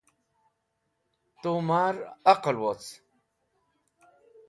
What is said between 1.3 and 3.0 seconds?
Tu mar aql woc.